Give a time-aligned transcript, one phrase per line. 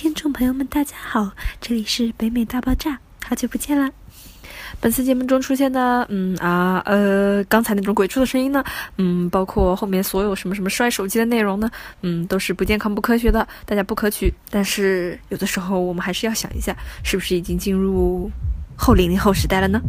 [0.00, 1.28] 听众朋友们，大家好，
[1.60, 3.90] 这里是北美大爆炸，好久不见了。
[4.78, 8.62] 本次节目中出现的，嗯啊呃，刚才那种鬼畜的声音呢，
[8.98, 11.68] 嗯，包括后面所有什么什么摔手机的内容呢，
[12.02, 14.32] 嗯，都是不健康、不科学的，大家不可取。
[14.50, 18.30] 但是有的时候我们还是要想一下，是不是已经进入
[18.76, 19.80] 后零零后时代了呢？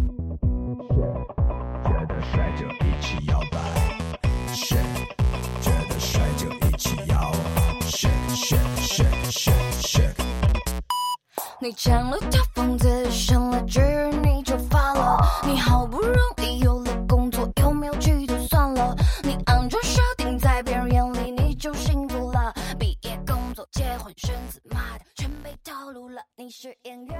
[11.62, 13.82] 你抢了他房子，上了职
[14.24, 15.18] 你就发了。
[15.46, 18.96] 你好不容易有了工作，有没有去就算了。
[19.24, 22.54] 你昂着设定，在别人眼里你就幸福了。
[22.80, 26.22] 毕业、工作、结婚、生子，妈的，全被套路了。
[26.36, 27.20] 你是演员。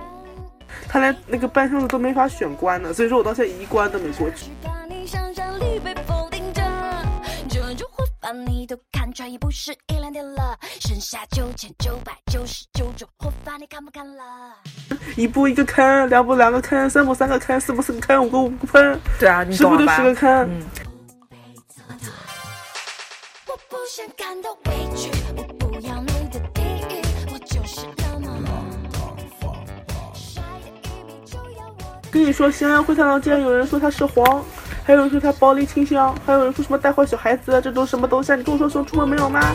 [0.88, 4.52] 他连那个半箱子都没法选关呢，所以说我到现在一关都没过去。
[4.90, 6.62] 你想象力被否定着，
[7.50, 8.78] 这就会把你都
[9.10, 10.58] 看穿，也不是一两天了。
[10.80, 14.54] 剩下九千九百九十九种活法，你看不看了？
[15.18, 19.98] 一步一个坑，两步两个坑，三步三个坑，四步四个坑，五个五个坑，对啊，你十步就懂了吧？
[19.98, 20.30] 十个坑。
[20.50, 20.64] 嗯，
[23.48, 27.02] 我不想感到委屈，我不要你的地狱，
[27.34, 27.80] 我就是。
[32.12, 34.44] 跟你说，西安会太郎竟然有人说他是黄，
[34.90, 38.36] 还有人说他暴力倾向，还有人说什么带坏小孩子，这种什么东西啊？
[38.36, 39.54] 你跟我说熊出没没有吗？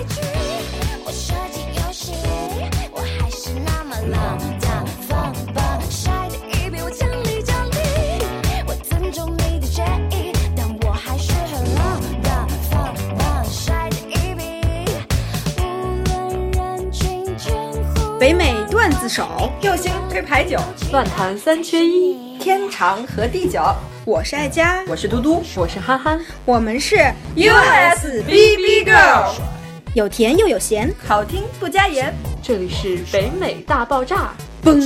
[18.21, 20.61] 北美段子手，右星推牌九，
[20.93, 23.59] 乱弹三缺一，天长和地久。
[24.05, 26.21] 我是爱佳，我是嘟嘟我是憨憨。
[26.45, 26.97] 我们是
[27.35, 29.33] ，USBB Girl，
[29.95, 32.15] 有甜又有咸，好听不加盐。
[32.43, 34.79] 这里是北美大爆炸，蹦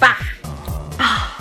[0.00, 0.18] 吧
[0.98, 1.38] 啊！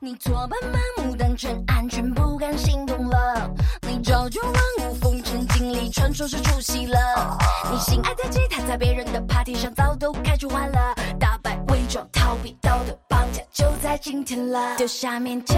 [0.00, 3.48] 你左奔盲目当成安全，不敢心动了。
[3.82, 4.52] 你朝九晚
[4.90, 7.38] 五，风尘经历，传说是出戏了。
[7.70, 11.55] 你心爱的吉他在别人的 party 上早都开出花了，打败
[11.88, 14.76] 装，逃避道德绑架，就在今天了。
[14.76, 15.56] 丢下勉强，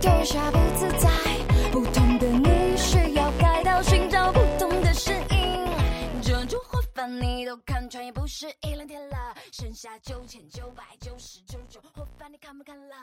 [0.00, 1.08] 丢下不自在，
[1.72, 5.66] 不同的你需要改掉，寻找不同的声音。
[6.22, 9.16] 这种活法你都看穿，也不是一两天了。
[9.52, 12.94] 剩下九千九百九十九种活法，你看不看了？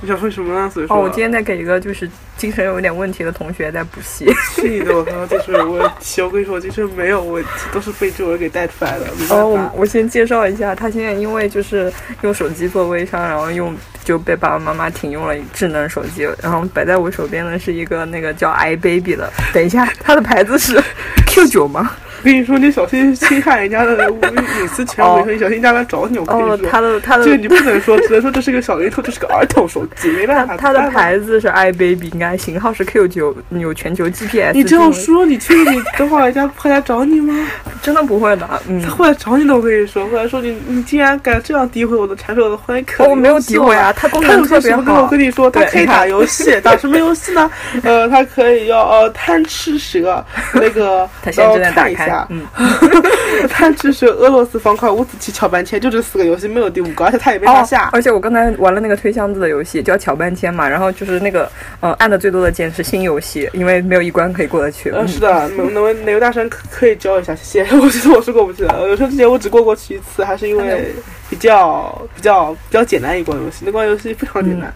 [0.00, 0.70] 你想说什么呢？
[0.72, 4.26] 所以说，哦，我今天在给一个就是精神有点问题的同学在补习。
[4.54, 9.04] 是的我靠，就是我题，我跟你说，我精神没有问题，都是被这种人给带出来的。
[9.18, 19.30] 没办哦，我我先介绍一下，他现在因为就是用手机做微商，然后用就被爸爸妈妈停用了智能手机，然后摆在我手边的是一个那个叫 iBaby 的。
[19.52, 20.82] 等一下，它的牌子是
[21.30, 21.92] Q 九吗？
[22.18, 26.18] 我跟你说，你小心侵害人家的隐私权，我跟你说，你小心人家来找你。
[26.18, 30.54] 我跟哦你，说，他的他的这个你不能说，只能说这是个小灵通，这是个儿童手机，没办法。
[30.54, 34.52] 它的牌子是 iBaby，应该型号是 Q 九，有全球 GPS。
[34.52, 37.34] 你这样说，你确定你等会儿人家会来找你吗？
[37.80, 38.90] 真的不会的，嗯他。
[38.90, 44.42] 会来找你的，我跟你说，会来说你，你竟然敢这样诋毁我的产品，我的欢迎可哦我没有诋毁啊，他功它能？
[44.46, 45.04] 特别好。
[45.04, 47.50] 我跟你说，他可以打游戏，打什么游戏呢？
[47.82, 53.06] 呃，他可以要呃贪吃蛇那个，它现在正在打开让我看一下，，
[53.42, 53.48] 嗯。
[53.48, 57.88] 贪吃蛇、俄罗斯方块、五子棋、巧半天，就这四个游戏，没有第五个，而且它也没法下。
[57.92, 64.90] 而且我刚才玩了那个推箱子的游戏，叫巧半天嘛，然后就是那个呃按的最多的键是新游戏，因为没有一关可以过得去。
[64.90, 67.34] 呃，是的，哪哪位哪位大神可可以教一下？
[67.34, 67.64] 谢谢。
[67.78, 70.94] 我觉得我是过不去的，有时候之前我只过过去一次，还是因为
[71.30, 74.70] 比较比较比较简单一关游戏，那关游戏非常简单。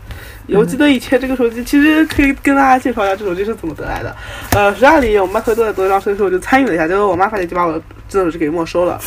[0.48, 4.14] 我记得以前这个手机，其实可以跟大家介绍一下这手机是怎么得来的。
[4.52, 9.00] 呃，十二里我妈特都在做一张手机，我就参与了一下，结果我妈发现就把我的智能手机给没收了。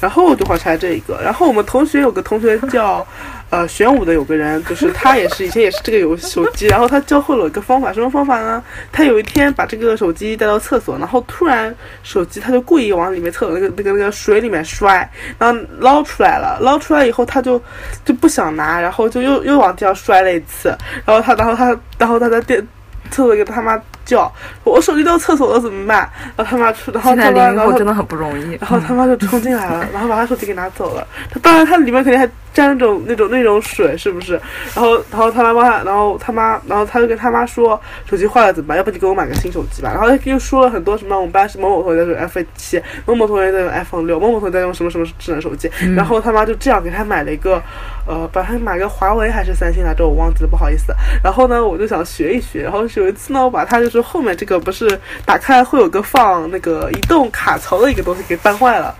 [0.00, 1.20] 然后我就换拆这一个。
[1.22, 3.06] 然后我们同学有个同学叫，
[3.50, 8.62] 呃，玄武的有个人，就是他也是以前也是这个有手机，然后他教会了我一个方法，什么方法呢？
[8.90, 15.08] 他有一天把这个手机带到厕所，然后突然手机他就故意往里面厕所那个那个那个水里面摔，
[15.38, 17.60] 然后捞出来了，捞出来以后他就
[18.04, 22.60] 就不想拿，然后就又又往地上摔了一次，然后他然后他然后他在电
[23.10, 24.32] 厕所给他妈叫，
[24.64, 26.08] 我手机掉厕所了怎么办？
[26.36, 28.52] 然后他妈出，然后他妈然后真的很不容易。
[28.60, 31.06] 然后他妈就冲进来了， 然后把他手机给拿走了。
[31.30, 32.26] 他当然他里面肯定还
[32.56, 34.40] 沾那种那种那种水，是不是？
[34.74, 38.78] 然后然后他妈妈，然后他妈，然后他就跟他妈说手机坏了怎么办？
[38.78, 39.90] 要不你给我买个新手机吧。
[39.92, 45.70] 然后他又说了很多什么，我们班是某某同学在用 iPhone 七，某某同学在用 iPhone 六，某某同学在用什么什么智能手机。
[45.94, 47.62] 然后他妈就这样给他买了一个，
[48.06, 50.94] 呃，把他买个华为还是三星来着，我忘记了，不好意思。
[51.22, 52.62] 然后呢，我就想学一学。
[52.62, 58.94] 然后有一次呢，我把他就是后面这个不是打开会有个放那个移动卡槽的一个东西给搬坏了。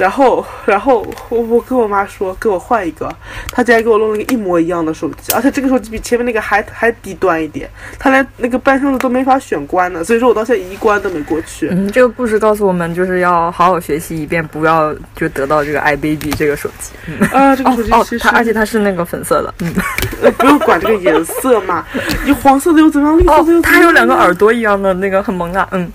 [0.00, 3.06] 然后，然后我我跟我妈说，给我换一个，
[3.52, 7.68] 她竟然给我弄了一个一模一样的手机，而且这个手机比前面那个还还低端一点，
[7.98, 11.68] 她连那个半生子都没法选关呢，所以说我到现在一关都没过去。
[11.70, 16.92] 嗯，这个故事告诉我们，就是要好好学习一遍，不要就得到这个 iBaby 这个手机。
[17.06, 19.70] 嗯、啊，这个手机哦其，实、它而且它是那个粉色的，嗯，
[20.24, 21.84] 呃不用管这个颜色嘛，
[22.24, 23.60] 你黄色的又怎么样，绿色哦的又？
[23.60, 25.92] 它有两个耳朵一样的那个很萌啊，嗯。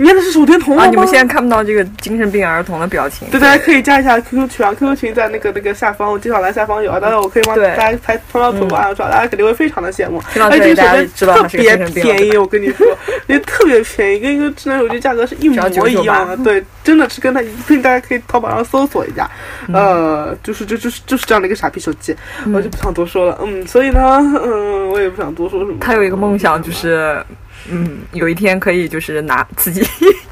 [0.00, 3.28] 你看的是手电筒啊，吗你们现在看不到这个精神病儿童的表情。
[3.30, 6.98] 对，大家可以加一下 QQ 群啊，QQ 群在那个那个下方，我介绍栏下方有啊。
[6.98, 10.18] 当然，我可以帮大家拍拍到图案，大家肯定会非常的羡慕。
[10.36, 12.86] 而且这个手机特别便宜，我跟你说，
[13.28, 16.34] 也特别便宜，跟一个智能手机价格是一模一样的。
[16.38, 19.30] 对，真的是跟它一并，大家可以淘宝上搜索一下。
[19.70, 22.16] 呃，就是就就是就是这样的一个傻逼手机，
[22.54, 23.38] 我就不想多说了。
[23.42, 24.00] 嗯，所以呢，
[24.42, 25.76] 嗯，我也不想多说什么。
[25.78, 27.22] 他有一个梦想，就是，
[27.68, 29.86] 嗯，有一天可以就是拿自己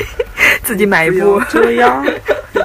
[0.62, 2.04] 自己买一部，这样，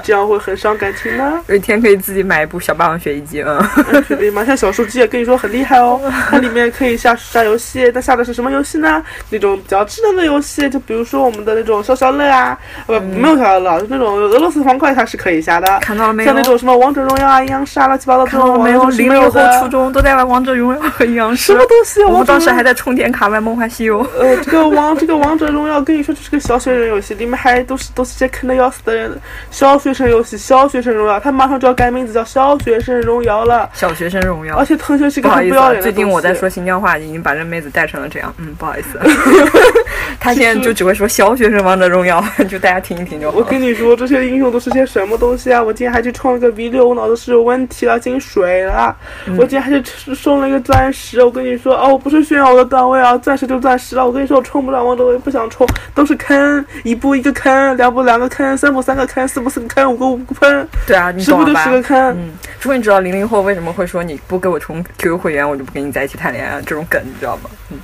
[0.04, 1.32] 这样会很伤感情的。
[1.48, 3.60] 有一天可以自己买一部小霸王学习机，嗯，
[4.06, 4.44] 确定吗？
[4.44, 7.90] 像小手机也跟你说很厉害哦， 它里面可以下下游戏。
[7.94, 9.02] 那下的是什么游戏呢？
[9.30, 12.56] 那种比较智能的游戏，就比如说我们的那种消消乐啊，
[12.86, 15.66] 呃，没有消消乐，就那种俄罗斯方块它是可以下的。
[15.68, 16.36] 嗯看到了没有像？
[16.36, 18.84] 那种什么王者荣耀啊、阴阳师啊、乱七八糟这看到了没有？
[18.90, 19.30] 零零后
[19.60, 22.08] 初中都在玩王者荣耀和阴阳师什么，东西啊？
[22.08, 23.98] 我们当时还在充电卡玩梦幻西游。
[24.18, 29.10] 呃，这个王这个王者荣耀，跟你说就是个小学人游戏，里面还都是都是些坑的要死的人。
[29.50, 33.70] 小学生游戏，小学生荣耀，他马上就要改名字叫小学生荣耀了。
[33.72, 34.64] 小学生荣耀而。
[34.64, 38.34] 且腾讯是个很不要脸的最近我在说新疆话，已经把这妹子带成了这样。
[38.38, 38.98] 嗯，不好意思，
[40.18, 43.44] 他现在就只会说小学生王者荣耀， 就大家听一听就好我。
[43.44, 45.62] 跟你说，这些英雄都是些什么东西啊！
[45.62, 48.96] 我今天还去充了个 V 六，我脑子是有问题了，进水了。
[49.26, 54.06] 嗯我今天还去送了一个钻石，我跟你说，哦，我不是炫耀我的段位啊，钻石就钻石了。
[54.06, 61.64] 我跟你说，我充不了王者，我也不想充，都是坑，一步一个坑，两步两个坑，三步三个坑，四步四个坑，五个五个坑，对啊，你十步就懂了吧？
[61.64, 61.98] 十个坑。
[62.18, 67.50] 嗯，终于知道零零后为什么会说你不给我充 QQ 会员，我就不跟你在一起谈恋爱这种梗，你知道吗？
[67.70, 67.78] 嗯，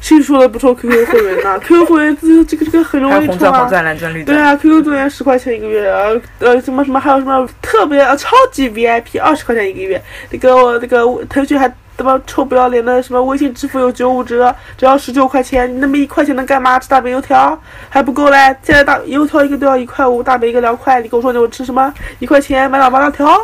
[0.00, 3.26] 谁说的不充 QQ 会员呢？QQ 会员这这个这个很容易充啊。
[3.28, 4.36] 红钻黄钻蓝钻绿钻。
[4.36, 11.72] 对啊，QQ 会员十块钱一个月，呃呃什么什么还有什么特别呃超级 VIP 二十块钱一个月，那个我那个腾讯还
[12.02, 16.78] 他妈臭不要脸的什么微信支付有九五折，只要十九块钱，你那么一块钱能干嘛？
[16.78, 17.58] 吃大饼油条
[17.90, 21.92] 还不够嘞，现在大油条一个都要一块五，大饼一个两块，你跟我说你我吃什么？
[22.18, 23.38] 一块钱买两包辣条？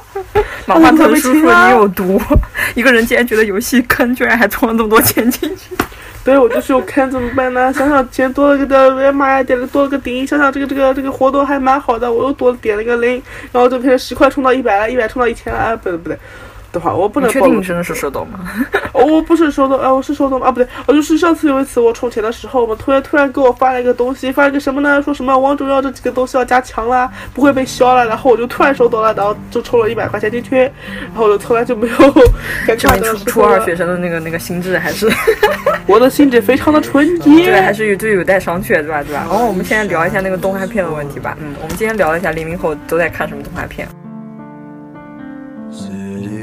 [0.64, 2.18] 马化腾叔叔，啊你有毒！
[2.74, 5.76] 一个人竟然觉得游戏坑，居然还充了这么多钱进去。
[6.24, 7.72] 对，我就是有坑，怎么办呢？
[7.72, 13.22] 想想钱多了个的，哎呀妈呀，点了多了个顶，想想这个这个这个活动还蛮好的，我又多点了一个零，
[13.52, 16.18] 然后就变成十块充到一百了，一百充到一千了，哎，不对不对，
[16.94, 18.40] 我不能确定你真的是手抖吗？
[18.92, 25.00] 哦，我不是手动，啊，我是手动啊，不对，我就是上次有一次我充钱的时候，我们突然突然给我发了一个东西，发了一个什么呢？
[25.02, 31.94] 说什么王者荣耀这几个东西要加强啦，不会被削了，然后我就突然手抖了，然后就充了一百块钱进去，然后我就从来就没有
[32.66, 35.08] 尴证尬的时明初初二学生的那个那个心智还是
[35.86, 37.76] 我的心智非常的纯洁对，还。
[37.76, 39.02] 是有就有待商榷，对吧？
[39.02, 39.26] 对吧？
[39.28, 41.36] 然后我们现在聊一下那个动画片的问题吧。
[41.38, 43.86] 嗯，我们今天聊一下零零后都在看什么动画片。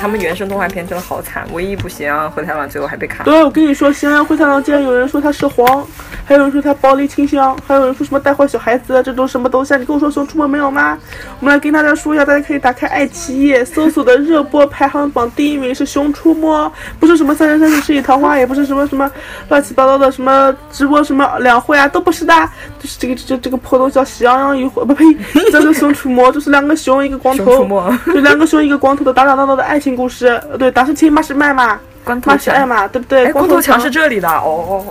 [0.00, 3.22] 嗯，他们原声动画片真的好惨，唯一一部《喜羊羊灰太狼》最后还被砍。
[3.24, 5.86] 对，我跟你说，喜羊羊灰太狼竟然有人说他是黄，
[6.24, 9.76] 还有人说他暴力倾向，还有人说什么带坏小孩子，这都什么东西啊？
[9.76, 10.98] 你跟我说《熊出没》没有吗？
[11.40, 16.66] 我们来跟大家说一下，大家可以打开爱奇艺搜索的热播排行榜，第一名是《熊出没》，
[16.98, 19.10] 不是什么《三生三世十里桃花》，也不是什么什么
[19.48, 22.32] 乱七八糟的什么直播什么两会啊，都不是的，
[22.78, 25.04] 就是这个这这个破东西叫《喜羊羊与灰》，不呸，
[25.50, 31.78] 叫做《熊出没》，就是两个熊一个光熊头出，没，就两个熊一个光头的打打闹闹的爱情故事，呃对，打是亲，妈是卖嘛。
[32.02, 32.38] 光头强。
[32.40, 33.26] 是爱嘛，对不对？
[33.26, 34.84] 哎，光头强强是这里的哦。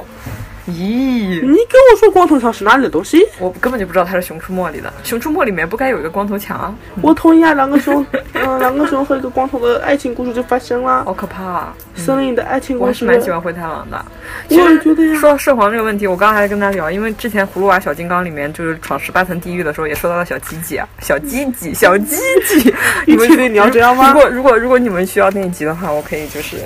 [0.70, 3.26] 咦，你跟我说光头强是哪里的东西？
[3.40, 6.74] 我根本就不知道他是《熊出没》里的，《熊出没》里面不该有一个光头强啊？
[7.02, 11.04] 我同意啊，两个熊，嗯、 两个熊和一个光头的爱情故事就发生了。
[11.06, 11.76] 好可怕啊！
[11.96, 14.06] 森林的爱情故事我还是，蛮喜欢灰太狼的。
[14.50, 22.16] 我也觉得呀说到涉黄这个问题，我刚才还跟他聊，因为之前《葫芦娃小金刚》里面就是闯十八层地狱的时候，也说到了小鸡鸡啊，小鸡鸡， 小鸡
[22.48, 22.72] 鸡。
[22.72, 22.74] 们
[23.06, 26.58] 你确定你要这样吗如果如果如果你们需要那一集的话，我可以就是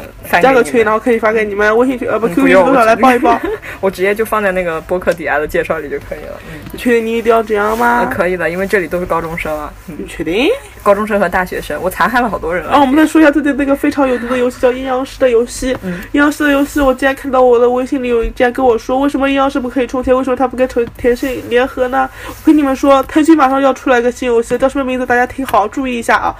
[0.41, 3.39] 加个群，然后可以发给你们微信群，呃不嗯 QQ 群多少来报一报。
[3.81, 6.39] 我直接就放在那个播客底下的介绍里就可以了。
[6.51, 8.03] 嗯，你确定你一定要这样吗？
[8.03, 10.49] 那可以的，因为这里都是高中生啊，嗯，你确定？
[10.81, 12.85] 高中生和大学生，我残害了好多人啊，我啊。
[12.85, 15.77] 们再说一下最近那个非常有毒的游戏，叫阴阳师的游戏。
[15.83, 20.15] 嗯阴阳师的游戏，我竟然看到我的微信里有人竟然跟我说，为什么阴阳师不可以充钱？
[20.15, 22.09] 为什么他不跟腾腾讯联合呢？
[22.27, 25.05] 我跟你们说，腾讯马上要出来一个新游戏，叫什么名字？
[25.05, 26.35] 大家听好，注意一下啊，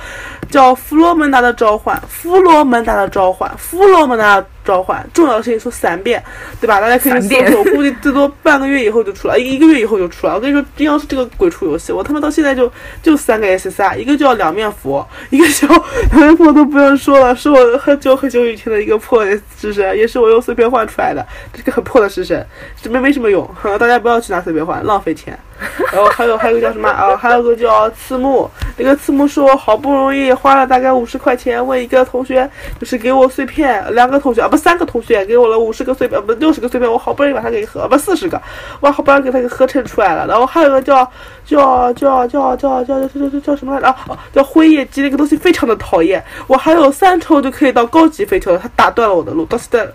[0.50, 1.96] 叫《弗洛门达的召唤》。
[2.10, 6.24] 弗洛门达的召唤，弗洛门达的召唤，重要的事情说三遍，
[6.62, 6.80] 对吧？
[6.80, 10.34] 大家可以搜三遍索，我估计最多半个月以后就出来，一个月以后就出来。
[10.34, 15.68] 我跟你说，真要是这个鬼畜游戏，我他妈到现在就就三个 SSR，一个叫两面佛，一个叫
[16.12, 22.46] 两面佛都不用说了，是我很久很久以前的一个破的式神，也是我用碎片换出来的，这个很破的式神，
[22.82, 25.38] 这没没什么用，大家不要去拿碎片换，浪费钱。
[25.92, 27.16] 然后还有还有个叫什么啊？
[27.16, 38.42] 还有个叫刺木，那个刺木是我好不容易花了大概五十块钱问一个同学，就是给我碎片，两个同学啊不三个同学给我了五十个碎片，不六十个碎片，我好不容易把它给合，不四十个，
[38.80, 40.26] 我好不容易给它给合成出来了。
[40.28, 41.10] 然后还有个叫
[41.46, 43.88] 叫叫叫叫叫叫叫叫什么来着？
[43.88, 46.24] 啊，叫灰夜姬，那个东西非常的讨厌。
[46.48, 49.88] 我还有三抽就可以到高级飞球了，它打断了我的路，到现在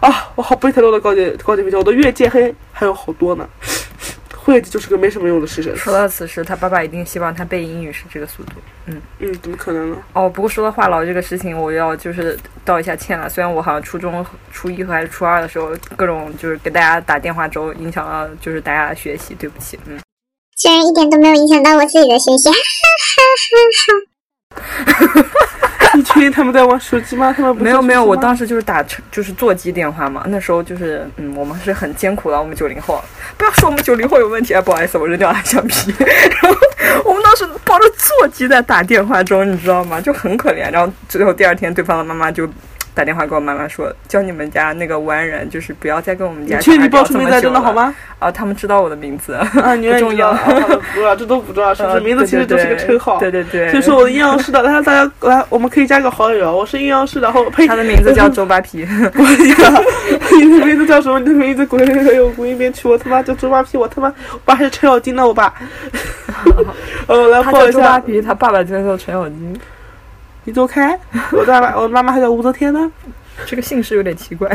[0.00, 3.46] 啊，我好不容易才到高级高级飞球，我的月界黑还有好多呢。
[4.44, 5.76] 会就是个没什么用的式神。
[5.76, 8.52] 说到此时，他爸爸一定希望他背英语是这个速度。
[8.86, 9.96] 嗯，嗯，怎么可能呢？
[10.12, 13.28] 哦，不过说到话痨这个事情，我要就是道一下歉了。
[13.28, 19.78] 虽然我好像初中初一和还是初二的时候，各种就是给大家打电话之后，影响了就是大家的学习，对不起。
[19.86, 20.00] 嗯，
[20.56, 22.62] 虽然一点都没有影响到我自己的学习，哈哈
[24.56, 25.28] 哈哈哈。
[25.94, 27.32] 你确定他们在玩手机吗？
[27.36, 30.24] 他们没有没有，我当当时就是打就是座机电话嘛。
[30.28, 32.98] 那时候就是嗯，我们是很艰苦的，我们九零后。
[33.36, 35.94] 不要说我们九零后有问题啊，不好意思，我扔掉了橡皮。
[36.00, 36.58] 然后
[37.04, 40.00] 我们当时抱着座机在打电话中，你知道吗？
[40.00, 40.72] 就很可怜。
[40.72, 42.48] 然后最后第二天，对方的妈妈就。
[42.94, 47.72] 打电话给我妈妈说，叫你们家那个完人，就是不要再跟我们家你确定你报出出名字真的好？
[47.72, 47.94] 吗？
[48.18, 50.28] 啊，他们知道我的名字，啊，你不 重要。
[50.28, 52.00] 啊不重要，这都不重要，是不是？
[52.00, 53.18] 名字其实就是个称号。
[53.18, 53.70] 对对对。
[53.70, 58.86] 所以说我的阴阳师的，来大家来，我们可以加个好友，我是阴阳师，然后呸，他的名字叫周扒皮。
[60.42, 61.18] 你的名字叫什么？
[61.18, 62.88] 你的名字滚一边去！
[62.88, 65.54] 我他妈叫周扒皮，我他妈我爸是程咬金的，我爸。
[67.06, 69.60] 呃，来他报一下，叫周扒皮，他爸爸就叫程咬金。
[70.44, 70.98] 你走开！
[71.32, 72.90] 我爸爸，我妈妈还叫武则天呢。
[73.46, 74.48] 这个姓氏有点奇怪。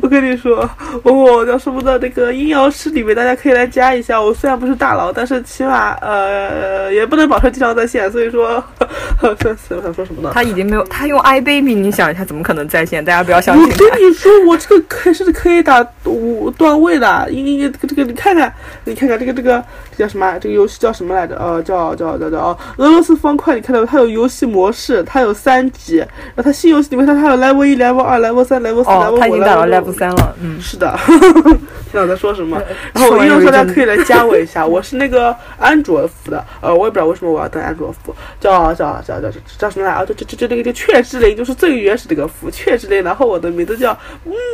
[0.00, 0.68] 我跟你说，
[1.02, 4.20] 我叫什么的那个阴阳师里面，大家可以来加一下。
[4.20, 8.62] 我虽然不是大佬，但是起码呃也不能保证经常在线，所以说，
[9.20, 10.30] 算死我，想说什么呢？
[10.34, 13.04] 他已经没有，他用 iBaby，你想一下，怎么可能在线？
[13.04, 13.68] 大家不要相信我。
[13.76, 18.52] 跟你说，我这个可是可以打五段位的，一个这个这个，你看看，
[18.84, 19.62] 你看看这个这个
[19.96, 20.38] 这叫什么？
[20.40, 21.36] 这个游戏叫什么来着？
[21.36, 23.54] 呃，叫叫叫叫哦，俄罗斯方块。
[23.54, 29.36] 你看到它有游戏模式，它有三级，然后它新游戏里面它还有 level 一、level 二、level 三、level 四、哦 level 五、
[29.68, 30.98] level 三了，嗯，是的。
[31.92, 32.60] 听到我在说什么。
[32.94, 40.02] 然后我用说大家可以来加我一下，我是那个安卓服的，呃，我也不知道为什么我要登安卓服，叫叫叫叫叫叫什么来啊？
[40.06, 43.02] 就就就就这个这雀之灵，就是最原始这个服，雀之灵。
[43.04, 43.96] 然后我的名字叫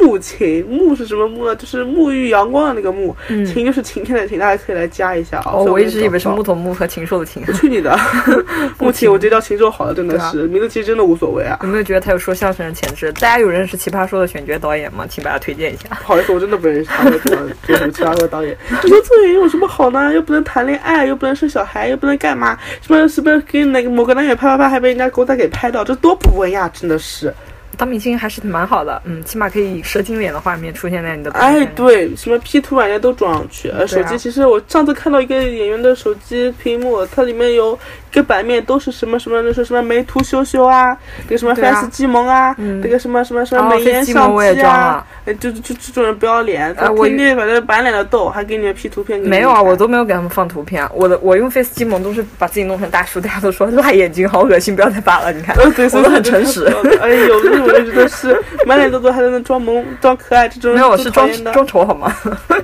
[0.02, 1.54] 木晴，木是什么木呢？
[1.54, 3.14] 就是沐浴阳光的那个沐，
[3.46, 5.52] 晴就是晴天的晴，大家可以来加一下啊。
[5.52, 6.42] 哦，我一直以为是木。
[6.48, 7.44] 头木和禽兽的禽。
[7.52, 7.94] 去你的！
[8.80, 11.58] 木晴，我直接叫禽兽好了，真的是名字其实真的无所谓啊。
[11.62, 13.12] 有没有觉得他有说相声的潜质？
[13.12, 15.04] 大家有认识《奇葩说》的选角导演吗？
[15.06, 15.88] 请把他推荐一下。
[15.90, 18.56] 不好意思，我真的不认识他，做什么其他的导演。
[18.82, 20.12] 这个做演员有什么好呢？
[20.12, 22.58] 又不能谈恋爱，又不能生小孩，又不能干嘛？
[22.80, 27.32] 什么什么给那个某个男演员拍拍拍，还被人家狗仔给拍到，这多不文雅，真的是。
[27.76, 31.30] 当明星还是蛮好的，嗯，起码可以以蛇精脸的画面出现在你的。
[31.30, 31.64] 哎，。
[31.76, 33.68] 对，什么 P 图软件都装上去。
[33.68, 40.96] 呃，手机其实我上次看到一个演员的手机屏幕，它里面有一个版面都是什么什么，那说什么美图秀秀啊，
[41.26, 50.88] 那个什么 Face 机萌啊，那个什么什么什么哦美颜相机啊就就就这种人不要脸，天天反正满脸的痘，还给你们 P 图片没有啊，我都没有给他们放图片。
[50.94, 55.32] 我的我用 Face 机萌都是把自己弄成大叔，大家都说辣眼睛，好恶心，不要再发了。
[55.32, 56.64] 你看，呃，对，所我都很诚实。
[57.02, 58.34] 哎，有的我就觉得是
[58.64, 61.28] 满脸痘痘还在那装萌、装可爱，这种没有，我是装。
[61.52, 62.14] 装丑好吗？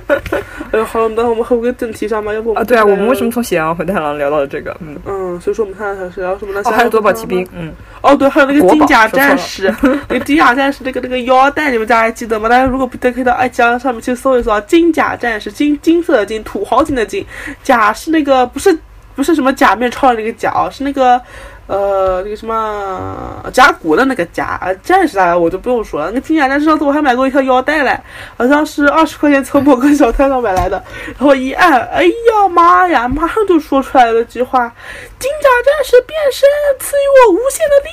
[0.75, 4.75] 哎呦，好，那我们回归正题上吧，要不啊，对啊，我们为什么从喜羊羊灰太狼聊到了这个？
[4.81, 6.61] 嗯，嗯，所以说我们看到是聊什么呢？
[6.65, 9.73] 哦，还有夺宝奇兵，嗯，哦，对，还有那个金甲战士，
[10.09, 12.49] 那个金甲战士那个那个腰带，你们家还记得吗？
[12.49, 17.25] 大大家如果不可以到爱家上面去搜一搜啊，金甲战士，金金色的金，土豪金的金，
[17.63, 18.77] 甲是那个不是
[19.15, 21.21] 不是什么假面超人那个甲哦，是那个。
[21.67, 26.07] 呃，那个什么甲骨的那个甲战士啊，我就不用说了。
[26.07, 27.99] 那个金甲战士上次我还买过一条腰带嘞，
[28.37, 30.83] 好像是二十块钱从某个小摊上买来的。
[31.17, 34.71] 然后一按，哎呀妈呀，马上就说出来了句话
[35.17, 36.47] ：“金甲战士变身，
[36.79, 37.89] 赐予我无限的力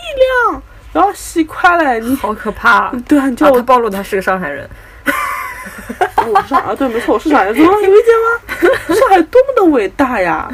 [0.53, 0.63] 量。
[0.93, 2.93] ”然后洗快嘞，你好可怕！
[3.09, 4.69] 对啊，你叫啊，我他暴露他是个上海人。
[6.29, 8.95] 我是上啊，对，没错，我是上海人， 怎么有意见吗？
[8.95, 10.47] 上海多么的伟大呀！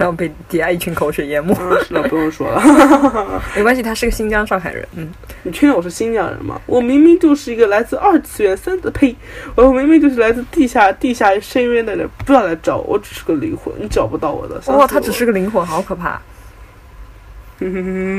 [0.00, 1.54] 然后被底下一群口水淹没。
[1.60, 2.62] 嗯，是的，不用说了。
[3.54, 4.88] 没关系，他是个新疆上海人。
[4.96, 5.06] 嗯，
[5.42, 6.58] 你确定我是新疆人吗？
[6.64, 9.14] 我明明就是一个来自二次元三次呸，
[9.54, 14.58] 我明明就是来自地下地下深渊的人，不要来找我，我只是个灵魂，你找不到我的。
[14.72, 16.18] 哇，他只是个灵魂，好可怕！
[17.60, 18.18] 嗯，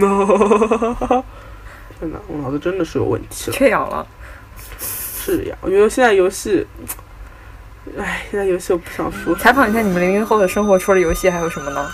[2.00, 3.58] 天哪，我脑子真的是有问题了。
[3.58, 4.06] 缺氧了。
[4.80, 6.64] 是呀，我觉得现在游戏，
[7.98, 9.36] 唉，现在游戏我不想说。
[9.36, 11.90] 采访一下你们零零后的生活，除了游戏还有什么呢？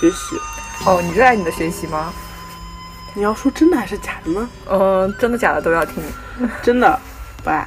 [0.00, 0.36] 学习，
[0.86, 2.12] 哦，你热爱你的学习吗？
[3.14, 4.48] 你要说真的还是假的呢？
[4.70, 6.02] 嗯、真的假的都要听。
[6.62, 6.98] 真的
[7.42, 7.66] 不爱，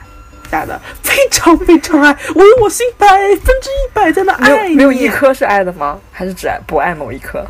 [0.51, 4.71] 假的，非常非常爱，我用我心百分之一百在那爱你。
[4.71, 5.99] 有没有一颗是爱的吗？
[6.11, 7.45] 还是只爱不爱某一颗？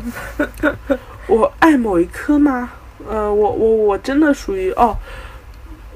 [1.26, 2.70] 我爱某一科吗？
[3.08, 4.96] 呃，我我我真的属于哦，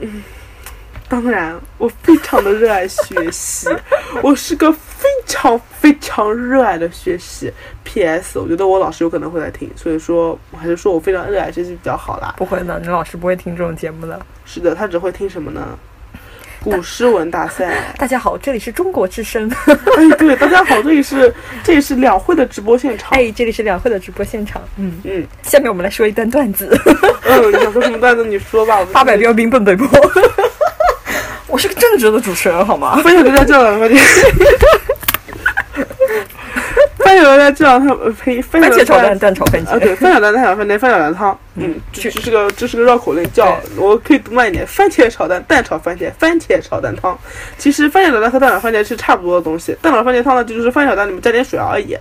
[0.00, 0.22] 嗯，
[1.14, 3.68] 当然，我非常的热爱学习，
[4.20, 7.52] 我是个非常非常热爱的学习。
[7.84, 8.36] P.S.
[8.36, 12.34] 我觉得我老师有可能会来听，所以说我还是说我非常热爱学习比较好啦。
[12.36, 14.20] 不会的，你老师不会听这种节目的。
[14.44, 15.78] 是的，他只会听什么呢？
[16.64, 17.94] 古诗文大赛。
[17.96, 19.48] 大家好，这里是中国之声。
[19.96, 23.16] 哎，对，大家好，这里是这里是两会的直播现场。
[23.16, 24.60] 哎，这里是两会的直播现场。
[24.78, 26.76] 嗯，嗯下面我们来说一段段子。
[27.22, 28.24] 嗯， 你想说什么段子？
[28.26, 28.80] 你说吧。
[28.80, 29.86] 我八百标兵奔北坡。
[31.54, 32.96] 我是个正直的主持人，好吗？
[32.96, 34.02] 分享大家这两快点。
[36.96, 39.18] 分享大家这两趟，呃呸，分享番茄炒蛋，蛋。
[39.20, 40.00] 蛋炒番茄啊，对，茄。
[40.00, 47.16] 番茄蛋、蛋炒饭、番茄蛋汤，嗯，这这是个这是个绕口令，叫我可以读慢一点：番茄炒蛋、蛋炒番茄、番茄炒蛋汤。
[47.56, 51.96] 其实番茄炒蛋和蛋炒番茄是差不多的东西，蛋炒番茄汤呢就是番茄炒蛋里面加点水而已。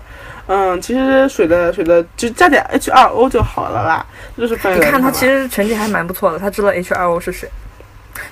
[0.48, 4.04] 嗯，其实水的水的就加点 H2O 就好了啦，
[4.36, 7.48] 这就是番茄你看他其实成绩还蛮不错的，他知道 H2O 是谁。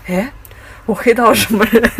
[0.07, 0.31] 哎，
[0.85, 1.83] 我黑到什么人？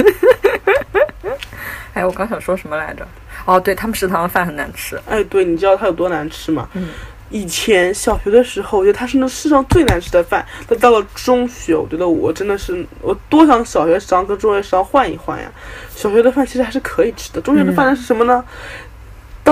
[1.94, 3.06] 哎，我刚想说什么来着？
[3.46, 5.00] 哦，对他们食堂的饭很难吃。
[5.10, 6.68] 哎，对，你知道它有多难吃吗？
[6.74, 6.90] 嗯
[7.34, 10.46] 以前小学的时候，我觉得它是那世上最难吃的饭。
[10.68, 15.50] 但到了中学，我觉得我真的是，我多想小学食堂跟中学食堂换一换呀。
[15.96, 18.44] 小学的饭其实还是可以吃的，中学的饭是什么呢？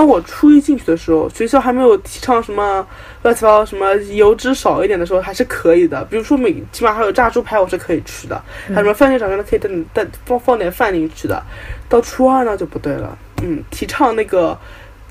[0.00, 2.86] 当我初一进去的时候，学校还没有提倡什么
[3.20, 6.02] 乱七八糟什么油脂少一点的时候，还是可以的。
[6.06, 8.42] 比如说每起码还有炸猪排，我是可以吃的。
[8.68, 11.42] 还有什么番茄炒蛋可以带带放放点饭进去的。
[11.86, 14.58] 到初二呢就不对了，嗯，提倡那个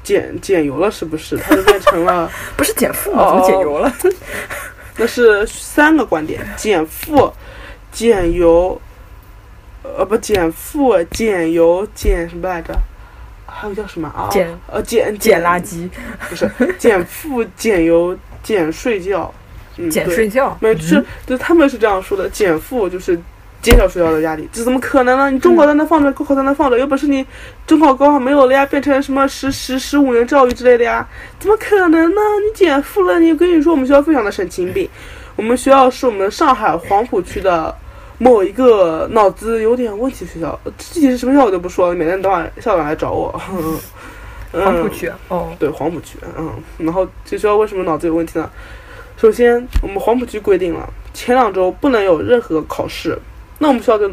[0.01, 1.37] 减减油了，是不是？
[1.37, 2.27] 它就变成了。
[2.57, 3.29] 不是减负吗？
[3.29, 3.93] 怎么减油了？
[4.97, 7.31] 那是三个观点：减负、
[7.91, 8.81] 减油，
[9.83, 12.73] 呃不减负、减油、减什么来着？
[13.53, 14.29] 还有叫什么啊？
[14.31, 15.89] 减呃减减垃圾，
[16.29, 19.33] 不是减负、 减油、减睡觉，
[19.77, 20.57] 嗯，减对睡觉。
[20.59, 23.19] 没是就他们是这样说的，减负就是
[23.61, 25.29] 减少睡觉的压力，这怎么可能呢？
[25.29, 27.25] 你中考在那放着，高考在那放着，有本事你
[27.67, 31.07] 中考、高考没有了呀，变成什么十十十五年教育之类的呀？
[31.39, 32.21] 怎么可能呢？
[32.45, 34.89] 你减负了，你跟你说我们学校非常的神经病，
[35.35, 37.75] 我们学校是我们上海黄浦区的。
[38.19, 43.41] 某一个脑子有点问题的学校，具体是什么学校我就不说了，每天等晚校长来找我。
[43.51, 43.79] 嗯
[44.51, 48.49] 黄浦区哦，对黄浦区，嗯，然后这学校为什么脑子有问题呢？
[49.15, 53.15] 首先，我们黄浦区规定了，前两周不能有任何考试，
[53.59, 54.09] 那我们学校就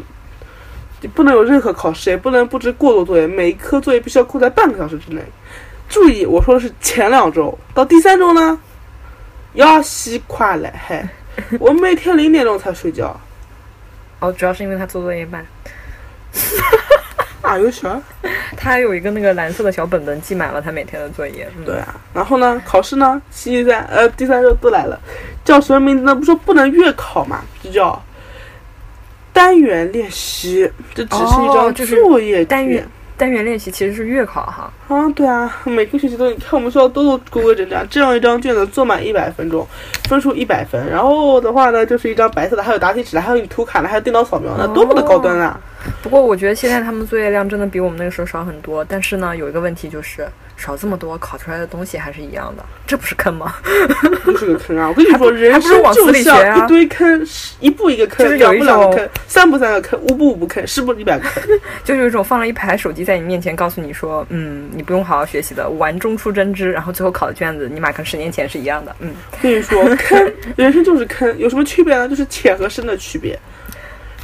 [1.01, 5.21] 就不能有任何考试，也不能布置过多作业，每一科作业必须要扣在半个小时之内。
[5.89, 8.59] 注意，我说的是前两周，到第三周呢，
[9.53, 11.03] 要洗快了，嘿，
[11.59, 13.19] 我每天零点钟才睡觉。
[14.19, 15.45] 哦，主要是因为他做作业慢。
[17.41, 18.01] 啊，有啥？
[18.57, 21.47] 他还有一个那个蓝色的小本本，记满了他每天的作业。
[21.57, 24.99] 嗯对啊，然后呢，考试呢，星期三呃第三周都来了，
[25.45, 26.13] 叫什么名字呢？
[26.13, 28.03] 不是说不能月考嘛，就叫
[29.31, 32.43] 单元练习，这只是一张哦就是作业。
[32.43, 34.71] 单元单元练习其实是月考哈。
[34.87, 39.67] 啊，对啊，每个学期都，你看我们学校都都规规整整，这样一张卷子做满一百分钟，
[40.07, 40.89] 分数一百分。
[40.89, 45.59] 然后的话呢，就是一张白色的，还有答题纸，还有你涂卡呢，还有电脑扫描呢，多么的高端啊！
[46.01, 53.55] 不过我觉得现在他们作业量真的比我们那个时候少很多，但是呢，有一个问题就是少这么多，考出来的东西还是一样的，这不是坑吗？
[54.23, 54.87] 不是个坑啊！
[54.89, 57.27] 我跟你说，人还不是往死生就里学啊像一堆坑，
[57.59, 61.43] 一步一个坑，就是有一种两步两个坑，三步三个坑，五步五步坑，十步一百个坑。
[61.85, 69.11] 就有一种放了一排手机在你面前，告诉你说，嗯，你不用好好学习的，玩中出真知，然后最后考的卷子尼玛跟十年前是一样的，嗯，
[69.41, 72.07] 跟你说，坑，人生就是坑，有什么区别呢？
[72.07, 73.37] 就是浅和深的区别。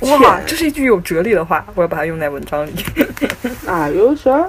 [0.01, 2.71] 哇，这是一句有哲理的话，我要把它用在文章里。
[3.65, 4.45] 啊，有啥？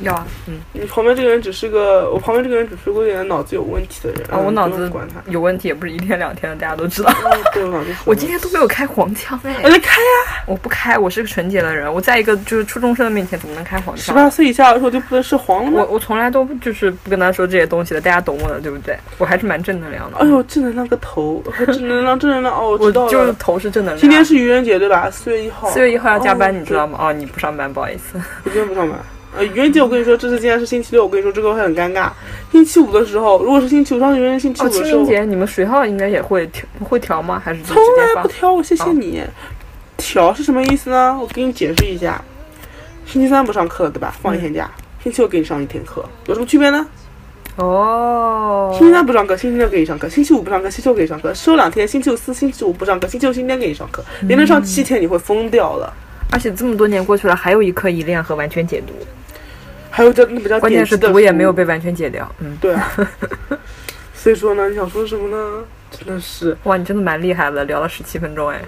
[0.00, 4.90] 要啊，嗯，你旁边这个人只是个，我旁边这个人只是个有点脑子有问题的人啊，我嗯脑子。
[5.26, 7.10] 有问题，也不是一天两天的，大家都知道。
[7.10, 7.16] 啊
[7.54, 10.42] 对，我脑子有 我今天都没有开黄腔哎，哎，来开呀！
[10.46, 11.92] 我不开，我是个纯洁的人。
[11.92, 14.04] 我在一个就是初中生的面前怎么能开黄腔？
[14.04, 15.80] 十八岁以下的时候就不能是黄了吗？
[15.88, 18.96] 我我从来都就是不跟他说这些东西的，大家懂我的，对不对？
[19.18, 20.18] 我还是蛮正能量的。
[20.18, 21.42] 哎呦，正能量个头！
[21.66, 22.52] 正能量，正能量！
[22.54, 23.32] 哦，我 我知道就是。
[23.38, 24.00] 头是正能量。
[24.00, 25.10] 今天是愚人节对吧？
[25.10, 25.70] 四月一号。
[25.70, 26.98] 四月一号要加班，哦你知道吗？
[27.00, 28.20] 哦，你不上班，不好意思。
[28.44, 28.98] 我今天不上班。
[29.34, 32.10] 呃，愚人节我跟你说，这次既然是星期六，我跟你说这个会很尴尬。
[32.50, 37.40] 星期五的时候，如果是星期五上愚人节，星期五哦，的时候，清明节你们学校应该也会调会调吗？
[37.42, 38.14] 还是就直从？
[38.14, 39.22] 来不调，我谢谢你。
[39.96, 41.18] 调是什么意思呢？
[41.20, 42.22] 我给你解释一下。
[43.06, 44.14] 星期三不上课了，对吧？
[44.20, 44.70] 放一天假。
[45.02, 46.86] 星期六给你上一天课，有什么区别呢？
[47.56, 51.32] 哦，星期三不上课，星期六给你上课；星期五不上课，星期六给你上课。
[51.34, 55.92] 休两天，星期四、星期五不上课，星期六、星期天给你上课，连着上七天，你会疯掉了。
[56.30, 58.94] 而且这么多年过去了，还有一课一练和完全解读，
[59.92, 62.26] 还有这那比较关键是点击的书读也没有被完全解掉。
[62.40, 62.90] 嗯，对啊。
[64.16, 65.64] 所以说呢，你想说什么呢？
[65.90, 68.60] 真的是哇，你真的蛮厉害的，聊了十七分钟哎。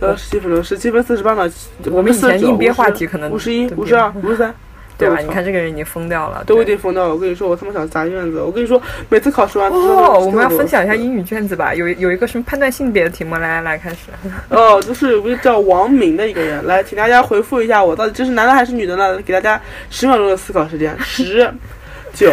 [0.00, 1.46] 聊了十七分钟，十七分四十八秒。
[1.90, 4.54] 我们以前硬憋话题可能五十一、五十二、五十三，
[4.98, 5.18] 对吧？
[5.20, 6.44] 你看这个人已经疯掉了。
[6.46, 7.14] 都有对点疯掉了。
[7.14, 8.40] 我跟你说，我他妈想砸院子。
[8.40, 11.74] 我跟你说，每次考试完之后哦，我们要分享一下英语卷子吧。
[11.74, 13.96] 有有一个什么判断性别的题目，来来来，开始。
[14.50, 19.16] 哦，就是有个叫王明的一个人，来，请大家回复一下，我到底这是男的还是女的呢？
[19.22, 21.50] 给大家十秒钟的思考时间，十、
[22.14, 22.32] 九、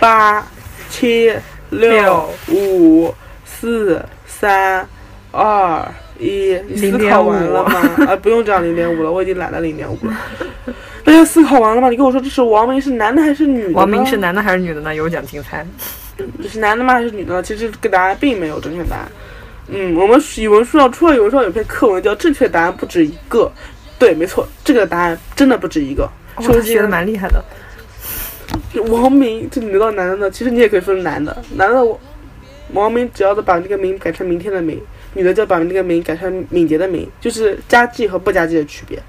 [0.00, 0.46] 八、
[0.88, 1.32] 七、
[1.70, 4.86] 六六、五、四、三、
[5.32, 5.86] 二、
[6.18, 6.58] 一。
[6.68, 8.06] 你思考完了吗？
[8.06, 10.74] 啊，不用这样零点五了，我已经懒得零点五了。
[11.06, 11.88] 大家思考完了吗？
[11.88, 13.72] 你跟我说，这是王明是男的还是女的？
[13.74, 14.92] 王明是男的还是女的呢？
[14.92, 15.64] 有奖竞猜。
[16.42, 17.40] 这是男的吗还是女的呢？
[17.40, 19.08] 其实这个答案并没有正确答案。
[19.68, 23.50] 嗯，我们语文书上初二语文书上有篇课文叫“正确答案不止一个”。
[24.00, 26.10] 对，没错，这个答案真的不止一个。
[26.34, 27.44] 哦，首他学的，蛮厉害的。
[28.88, 32.00] 王明，这女到男的呢，其实你也可以说是男的，男的我
[32.72, 34.82] 王明只要把那个明改成明天的明，
[35.14, 39.00] 女的就要把那个明改成敏捷的敏，就是加记和不加记的区别。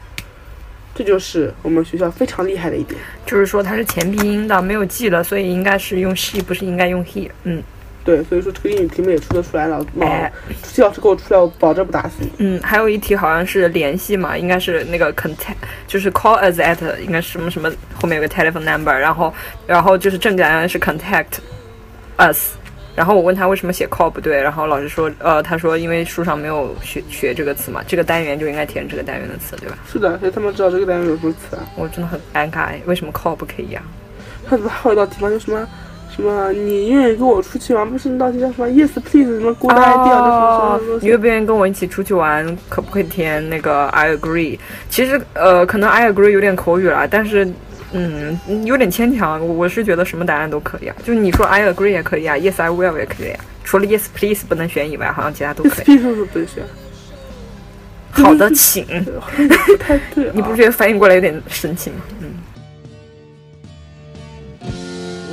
[0.98, 3.00] 这就是我们学校非常厉害的一点。
[3.24, 7.30] 就是说它是前鼻音的，没有记了，所以应该是用 she，不是应该用 he。
[7.44, 7.62] 嗯
[8.04, 9.86] 对，所以说这个英语题目也出得出来了。
[9.96, 10.32] 老哎
[10.64, 12.32] 出题老师给我出来，我保证不打死你。
[12.38, 19.34] 嗯，还有一题好像是联系嘛，应该是那个 contact，就是 call us at，应该是什么什么后面有个 telephone number，然后
[19.68, 21.40] 然后就是正确答案是 contact
[22.18, 22.56] us。
[22.98, 29.78] 然后我问他为什么写 call 不对，然后老师说，呃，他说因为书上没有学学这个词嘛，这个单元就应该填这个单元的词，对吧？
[29.88, 31.62] 是的，所以他们知道这个单元有什么词啊？
[31.76, 33.84] 我真的很尴尬哎，为什么 call 不可以啊、
[34.50, 35.30] 他怎么还有一道题吗？
[35.30, 35.68] 就什么
[36.10, 37.88] 什么，你愿意跟我出去玩？
[37.88, 42.58] 不是那道题叫什么 Yes please 什么 Good idea 那什么什么你愿不愿意跟我一起出去玩？
[42.68, 44.58] 可不可以填那个 I agree？
[44.90, 47.48] 其实呃，可能 I agree 有点口语了，但是
[47.93, 49.39] 嗯，有点牵强。
[49.39, 55.97] 我我是觉得什么答案都可以啊，就是你说 I agree 也可以啊，Yes I will 也可以啊，除了 Yes please 不能选以外，好像其他都可 Yes 以。
[55.97, 56.63] please 不能选？
[58.12, 58.86] 好的，请。
[59.80, 60.32] 太对、啊。
[60.34, 61.97] 你不觉得翻译过来有点神奇吗？
[62.19, 62.34] 嗯，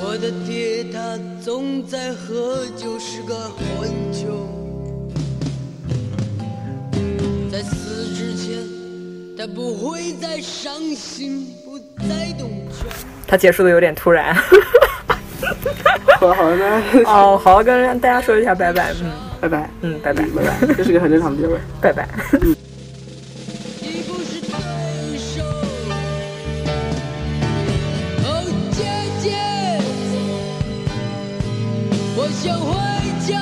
[0.01, 4.49] 我的爹他总在喝酒，是个混球。
[7.51, 8.59] 在死之前，
[9.39, 11.47] 他不会再伤心，
[12.05, 12.87] 不再动拳。
[13.27, 14.35] 它结束的有点突然。
[16.21, 18.93] 好了好了，那 哦，好，跟大家说一下拜拜。
[19.03, 21.59] 嗯拜拜嗯，拜拜拜拜，这是个很正常的结尾。
[21.79, 22.09] 拜拜。
[22.33, 25.43] 你不是对手。
[28.25, 28.27] 哦，
[28.73, 28.85] 姐
[29.21, 29.37] 姐，
[32.17, 32.73] 我想回
[33.29, 33.39] 家，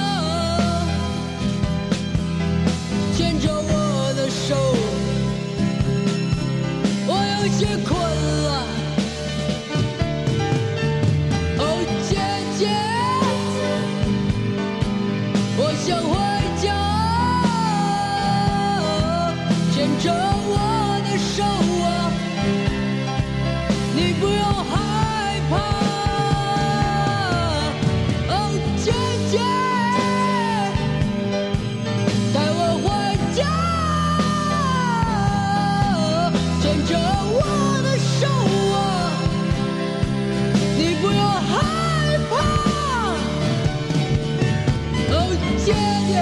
[46.13, 46.17] 夜。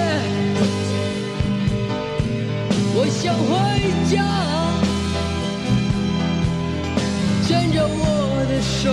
[2.93, 3.51] 我想回
[4.11, 4.15] 家，
[7.45, 8.03] 牵着我
[8.49, 8.83] 的手，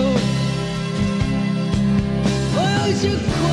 [2.55, 2.57] 我
[2.87, 3.48] 有些困了。